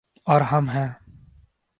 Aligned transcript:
اور 0.25 0.41
ہم 0.41 0.69
ہیں۔ 0.69 0.89